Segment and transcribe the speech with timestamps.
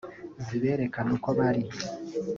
[0.45, 1.63] ziberekana uko bari